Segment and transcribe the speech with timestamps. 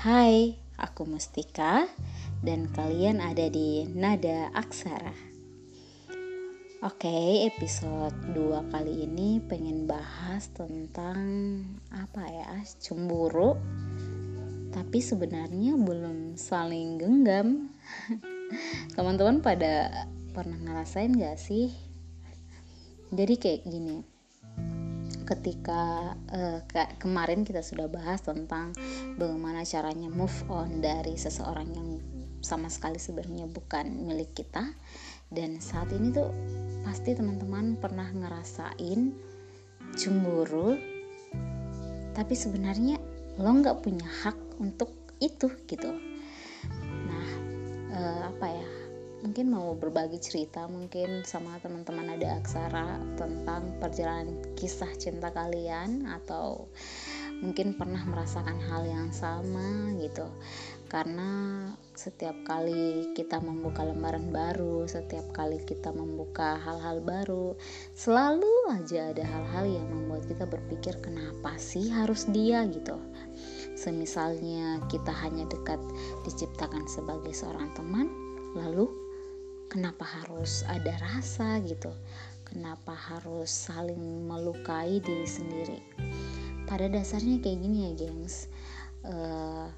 [0.00, 1.84] Hai, aku Mustika
[2.40, 5.12] dan kalian ada di Nada Aksara.
[6.80, 11.20] Oke, episode 2 kali ini pengen bahas tentang
[11.92, 12.48] apa ya?
[12.80, 13.60] Cemburu.
[14.72, 17.68] Tapi sebenarnya belum saling genggam.
[18.96, 21.76] Teman-teman pada pernah ngerasain gak sih?
[23.12, 24.19] Jadi kayak gini
[25.30, 28.74] ketika uh, ke kemarin kita sudah bahas tentang
[29.14, 31.88] bagaimana caranya move on dari seseorang yang
[32.42, 34.74] sama sekali sebenarnya bukan milik kita.
[35.30, 36.34] Dan saat ini tuh
[36.82, 39.14] pasti teman-teman pernah ngerasain
[39.94, 40.74] cemburu
[42.10, 42.98] tapi sebenarnya
[43.38, 44.90] lo nggak punya hak untuk
[45.22, 45.94] itu gitu.
[47.06, 47.28] Nah
[47.94, 48.79] uh, apa ya
[49.20, 56.68] mungkin mau berbagi cerita mungkin sama teman-teman ada aksara tentang perjalanan kisah cinta kalian atau
[57.40, 60.28] mungkin pernah merasakan hal yang sama gitu.
[60.90, 67.54] Karena setiap kali kita membuka lembaran baru setiap kali kita membuka hal-hal baru
[67.94, 72.64] selalu aja ada hal-hal yang membuat kita berpikir kenapa sih harus dia?
[72.68, 72.96] gitu.
[73.76, 75.80] Semisalnya kita hanya dekat
[76.28, 78.10] diciptakan sebagai seorang teman
[78.52, 78.99] lalu
[79.70, 81.94] kenapa harus ada rasa gitu?
[82.42, 85.78] Kenapa harus saling melukai diri sendiri?
[86.66, 88.50] Pada dasarnya kayak gini ya gengs.
[89.06, 89.70] Uh,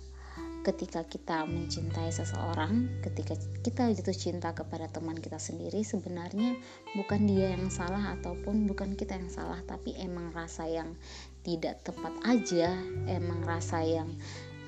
[0.64, 6.56] ketika kita mencintai seseorang, ketika kita jatuh cinta kepada teman kita sendiri, sebenarnya
[6.96, 10.96] bukan dia yang salah ataupun bukan kita yang salah, tapi emang rasa yang
[11.44, 12.72] tidak tepat aja,
[13.10, 14.08] emang rasa yang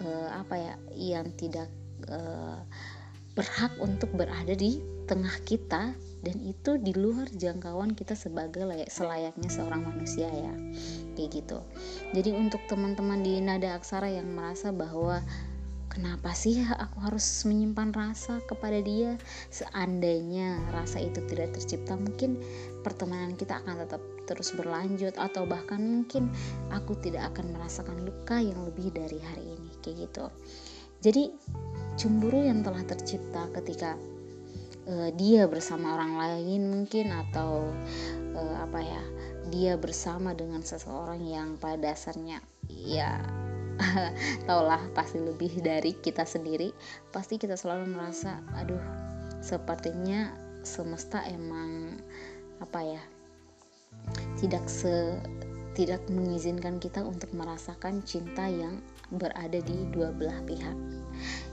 [0.05, 1.71] uh, apa ya, yang tidak
[2.11, 2.61] uh,
[3.39, 5.93] berhak untuk berada di tengah kita
[6.25, 10.55] dan itu di luar jangkauan kita sebagai layak selayaknya seorang manusia ya
[11.15, 11.61] kayak gitu.
[12.17, 15.21] Jadi untuk teman-teman di nada aksara yang merasa bahwa
[15.93, 19.21] kenapa sih aku harus menyimpan rasa kepada dia?
[19.53, 22.41] Seandainya rasa itu tidak tercipta mungkin
[22.81, 26.33] pertemanan kita akan tetap terus berlanjut atau bahkan mungkin
[26.73, 30.27] aku tidak akan merasakan luka yang lebih dari hari ini kayak gitu.
[31.05, 31.37] Jadi
[32.01, 33.95] cemburu yang telah tercipta ketika
[34.89, 37.73] uh, dia bersama orang lain mungkin atau
[38.37, 39.03] uh, apa ya
[39.53, 43.21] dia bersama dengan seseorang yang pada dasarnya ya
[44.47, 46.71] taulah pasti lebih dari kita sendiri
[47.11, 48.81] pasti kita selalu merasa aduh
[49.43, 50.33] sepertinya
[50.65, 52.01] semesta emang
[52.63, 53.03] apa ya
[54.39, 55.19] tidak se
[55.75, 58.79] tidak mengizinkan kita untuk merasakan cinta yang
[59.11, 60.79] berada di dua belah pihak.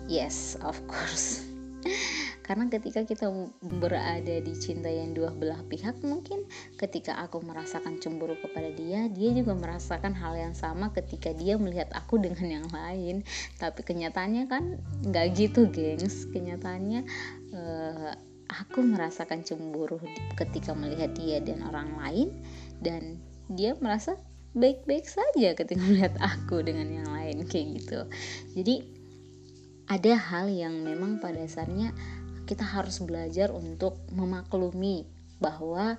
[0.06, 1.42] Yes of course
[2.42, 3.30] karena ketika kita
[3.62, 9.30] berada di cinta yang dua belah pihak mungkin ketika aku merasakan cemburu kepada dia dia
[9.32, 13.22] juga merasakan hal yang sama ketika dia melihat aku dengan yang lain.
[13.62, 16.28] Tapi kenyataannya kan nggak gitu gengs.
[16.34, 17.02] Kenyataannya
[17.54, 18.14] uh,
[18.52, 20.02] aku merasakan cemburu
[20.36, 22.28] ketika melihat dia dan orang lain
[22.84, 24.20] dan dia merasa
[24.52, 28.00] baik-baik saja ketika melihat aku dengan yang lain kayak gitu.
[28.58, 28.76] Jadi
[29.92, 31.92] ada hal yang memang pada dasarnya
[32.52, 35.08] kita harus belajar untuk memaklumi
[35.40, 35.96] bahwa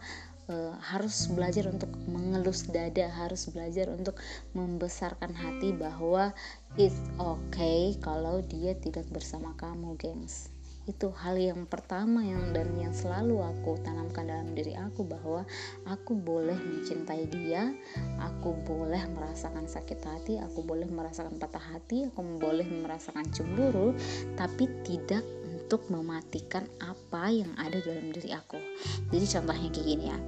[0.52, 0.54] e,
[0.84, 4.20] harus belajar untuk mengelus dada, harus belajar untuk
[4.52, 6.36] membesarkan hati bahwa
[6.76, 10.52] it's okay kalau dia tidak bersama kamu, gengs.
[10.84, 15.46] Itu hal yang pertama yang dan yang selalu aku tanamkan dalam diri aku bahwa
[15.86, 17.70] aku boleh mencintai dia
[18.18, 23.94] aku boleh merasakan sakit hati aku boleh merasakan patah hati aku boleh merasakan cemburu
[24.34, 25.22] tapi tidak
[25.72, 28.60] untuk mematikan apa yang ada dalam diri aku
[29.08, 30.18] jadi contohnya kayak gini ya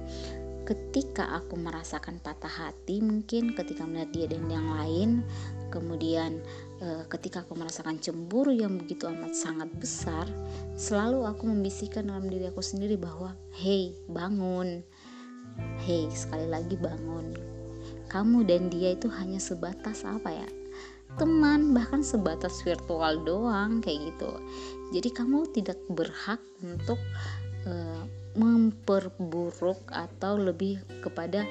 [0.65, 5.21] ketika aku merasakan patah hati mungkin ketika melihat dia dan yang lain
[5.69, 6.41] kemudian
[6.81, 10.23] e, ketika aku merasakan cemburu yang begitu amat sangat besar,
[10.79, 14.79] selalu aku membisikkan dalam diri aku sendiri bahwa, "Hey, bangun.
[15.83, 17.35] Hey, sekali lagi bangun.
[18.07, 20.47] Kamu dan dia itu hanya sebatas apa ya?
[21.15, 24.31] Teman, bahkan sebatas virtual doang kayak gitu.
[24.95, 26.95] Jadi kamu tidak berhak untuk
[27.67, 27.73] e,
[28.39, 31.43] memperburuk atau lebih kepada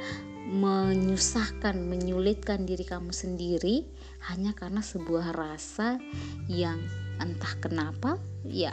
[0.49, 3.85] menyusahkan, menyulitkan diri kamu sendiri
[4.33, 6.01] hanya karena sebuah rasa
[6.49, 6.81] yang
[7.21, 8.73] entah kenapa ya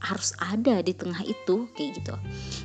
[0.00, 2.14] harus ada di tengah itu kayak gitu.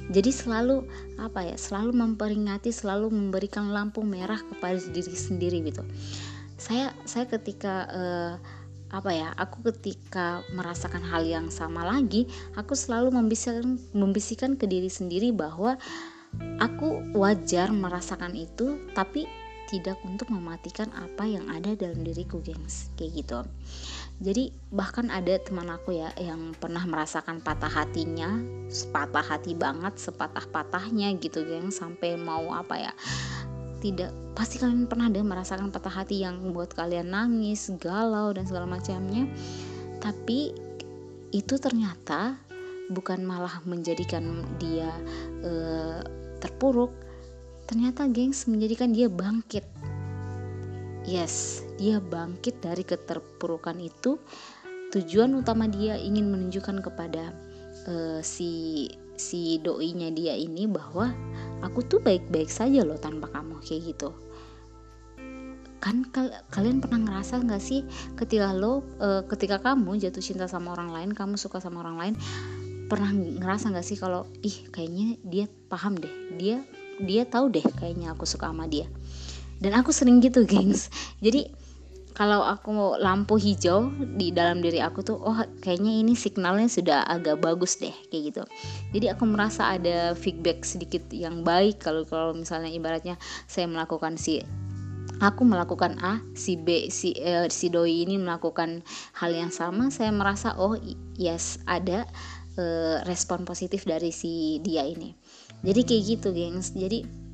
[0.09, 0.87] Jadi selalu
[1.19, 1.55] apa ya?
[1.59, 5.83] Selalu memperingati, selalu memberikan lampu merah kepada diri sendiri gitu.
[6.55, 8.33] Saya saya ketika uh,
[8.95, 14.87] apa ya aku ketika merasakan hal yang sama lagi aku selalu membisikkan membisikkan ke diri
[14.87, 15.75] sendiri bahwa
[16.63, 19.27] aku wajar merasakan itu tapi
[19.65, 22.93] tidak untuk mematikan apa yang ada dalam diriku gengs.
[22.95, 23.39] Kayak gitu.
[24.23, 28.39] Jadi bahkan ada teman aku ya yang pernah merasakan patah hatinya
[28.95, 32.93] patah hati banget sepatah-patahnya gitu geng sampai mau apa ya
[33.85, 38.65] tidak pasti kalian pernah deh merasakan patah hati yang membuat kalian nangis galau dan segala
[38.65, 39.29] macamnya.
[40.01, 40.49] Tapi
[41.29, 42.41] itu ternyata
[42.89, 44.89] bukan malah menjadikan dia
[45.45, 46.01] uh,
[46.41, 46.89] terpuruk.
[47.69, 49.65] Ternyata gengs menjadikan dia bangkit.
[51.05, 54.17] Yes dia bangkit dari keterpurukan itu.
[54.89, 57.29] Tujuan utama dia ingin menunjukkan kepada
[57.85, 61.11] uh, si si doinya dia ini bahwa
[61.65, 64.13] aku tuh baik-baik saja loh tanpa kamu kayak gitu.
[65.81, 67.81] Kan kal kalian pernah ngerasa nggak sih
[68.17, 72.15] ketika lo uh, ketika kamu jatuh cinta sama orang lain kamu suka sama orang lain
[72.85, 76.61] pernah ngerasa nggak sih kalau ih kayaknya dia paham deh dia
[77.01, 78.87] dia tahu deh kayaknya aku suka sama dia.
[79.59, 80.91] Dan aku sering gitu gengs.
[81.23, 81.47] Jadi
[82.15, 87.43] kalau aku lampu hijau di dalam diri aku tuh oh kayaknya ini signalnya sudah agak
[87.43, 88.43] bagus deh kayak gitu
[88.95, 93.19] jadi aku merasa ada feedback sedikit yang baik kalau kalau misalnya ibaratnya
[93.51, 94.39] saya melakukan si
[95.19, 98.83] aku melakukan A, si B, si eh, si doi ini melakukan
[99.15, 100.75] hal yang sama, saya merasa oh
[101.15, 102.03] yes ada
[102.59, 105.15] eh, respon positif dari si dia ini.
[105.63, 106.75] Jadi kayak gitu, gengs.
[106.75, 107.24] Jadi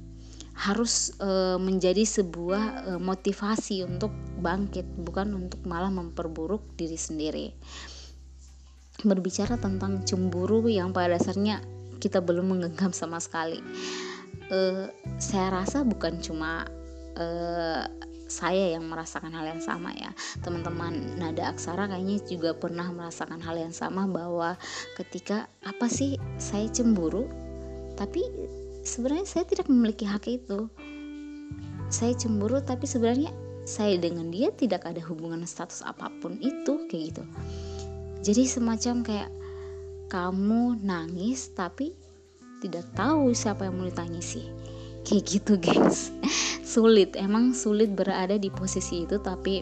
[0.62, 2.64] harus eh, menjadi sebuah
[2.94, 7.48] eh, motivasi untuk bangkit, bukan untuk malah memperburuk diri sendiri.
[9.02, 11.66] Berbicara tentang cemburu yang pada dasarnya
[11.98, 13.58] kita belum menggenggam sama sekali.
[14.52, 16.68] Uh, saya rasa bukan cuma
[17.16, 17.88] uh,
[18.28, 23.60] saya yang merasakan hal yang sama ya teman-teman nada aksara kayaknya juga pernah merasakan hal
[23.60, 24.60] yang sama bahwa
[25.00, 27.32] ketika apa sih saya cemburu
[28.00, 28.24] tapi
[28.82, 30.70] sebenarnya saya tidak memiliki hak itu.
[31.92, 33.32] Saya cemburu tapi sebenarnya
[33.68, 37.24] saya dengan dia tidak ada hubungan status apa pun itu kayak gitu.
[38.22, 39.32] Jadi semacam kayak
[40.10, 41.94] kamu nangis tapi
[42.62, 44.46] tidak tahu siapa yang mau ditangisi
[45.06, 46.14] kayak gitu guys.
[46.72, 49.60] Sulit emang sulit berada di posisi itu tapi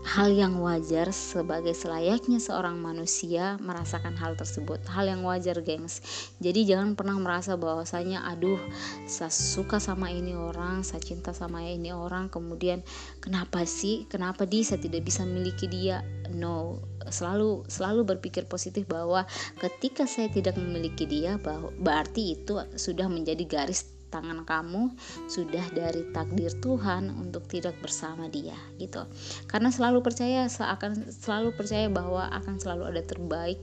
[0.00, 4.80] hal yang wajar sebagai selayaknya seorang manusia merasakan hal tersebut.
[4.88, 6.00] Hal yang wajar gengs.
[6.40, 8.58] Jadi jangan pernah merasa bahwasanya aduh
[9.04, 12.80] saya suka sama ini orang saya cinta sama ini orang kemudian
[13.20, 16.00] kenapa sih kenapa dia saya tidak bisa miliki dia?
[16.32, 16.80] No.
[17.10, 19.26] Selalu selalu berpikir positif bahwa
[19.58, 24.92] ketika saya tidak memiliki dia bahwa berarti itu sudah menjadi garis tangan kamu
[25.30, 29.06] sudah dari takdir Tuhan untuk tidak bersama dia gitu.
[29.46, 33.58] Karena selalu percaya akan selalu percaya bahwa akan selalu ada terbaik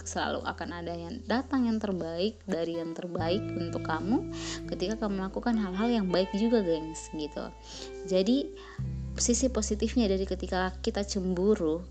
[0.00, 4.32] selalu akan ada yang datang yang terbaik dari yang terbaik untuk kamu
[4.72, 7.52] ketika kamu melakukan hal-hal yang baik juga gengs gitu.
[8.08, 8.48] Jadi
[9.20, 11.84] sisi positifnya dari ketika kita cemburu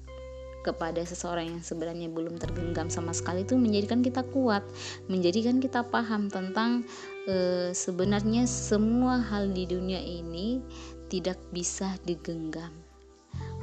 [0.62, 4.64] kepada seseorang yang sebenarnya belum tergenggam sama sekali itu menjadikan kita kuat,
[5.08, 6.84] menjadikan kita paham tentang
[7.28, 10.60] e, sebenarnya semua hal di dunia ini
[11.08, 12.72] tidak bisa digenggam.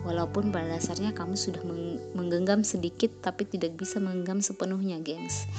[0.06, 1.62] Walaupun pada dasarnya kamu sudah
[2.14, 5.50] menggenggam sedikit tapi tidak bisa menggenggam sepenuhnya, gengs.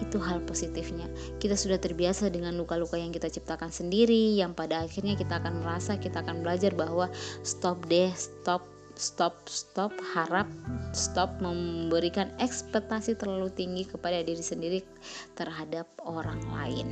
[0.00, 1.04] Itu hal positifnya.
[1.36, 6.00] Kita sudah terbiasa dengan luka-luka yang kita ciptakan sendiri yang pada akhirnya kita akan merasa
[6.00, 7.12] kita akan belajar bahwa
[7.44, 8.64] stop deh, stop
[8.98, 10.46] stop stop harap
[10.90, 14.80] stop memberikan ekspektasi terlalu tinggi kepada diri sendiri
[15.34, 16.88] terhadap orang lain.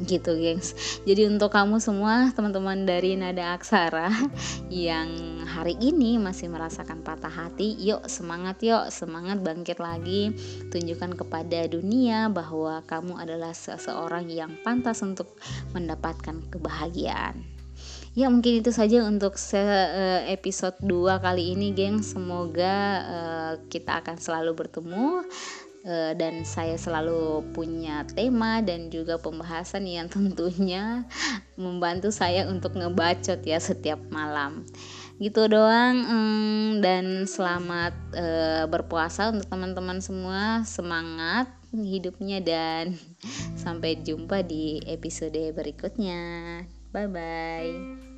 [0.00, 0.72] Gitu gengs.
[1.04, 4.08] Jadi untuk kamu semua teman-teman dari nada aksara
[4.72, 5.10] yang
[5.44, 10.32] hari ini masih merasakan patah hati yuk semangat yuk semangat bangkit lagi.
[10.72, 15.36] Tunjukkan kepada dunia bahwa kamu adalah seseorang yang pantas untuk
[15.76, 17.59] mendapatkan kebahagiaan
[18.10, 22.02] ya mungkin itu saja untuk eh, episode 2 kali ini geng.
[22.02, 22.76] Semoga
[23.06, 25.22] uh, kita akan selalu bertemu
[25.86, 31.06] uh, dan saya selalu punya tema dan juga pembahasan yang tentunya
[31.54, 34.66] membantu saya untuk ngebacot ya setiap malam.
[35.20, 40.64] Gitu doang um, dan selamat uh, berpuasa untuk teman-teman semua.
[40.64, 42.98] Semangat hidupnya dan
[43.62, 48.09] sampai jumpa di episode berikutnya Bye bye.